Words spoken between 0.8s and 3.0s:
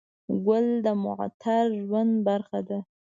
د معطر ژوند برخه ده.